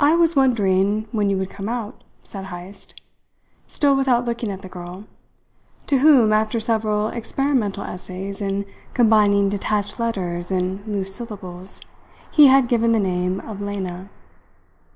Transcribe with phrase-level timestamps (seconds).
[0.00, 3.00] "I was wondering when you would come out," said Heyst,
[3.68, 5.04] still without looking at the girl
[5.86, 11.80] to whom, after several experimental essays in combining detached letters and loose syllables,
[12.32, 14.10] he had given the name of Lena.